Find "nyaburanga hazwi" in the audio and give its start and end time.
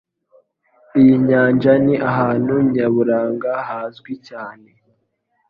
2.73-4.13